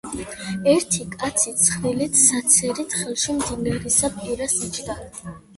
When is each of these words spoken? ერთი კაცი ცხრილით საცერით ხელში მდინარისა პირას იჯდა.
ერთი 0.71 1.03
კაცი 1.15 1.53
ცხრილით 1.65 2.17
საცერით 2.21 2.97
ხელში 3.03 3.37
მდინარისა 3.43 4.11
პირას 4.17 4.61
იჯდა. 4.71 5.01